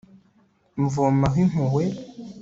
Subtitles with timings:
[0.83, 1.83] mvomaho impuhwe